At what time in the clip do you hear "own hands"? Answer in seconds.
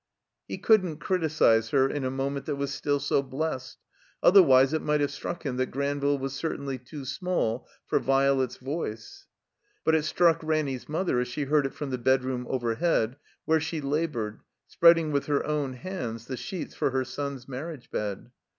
15.45-16.25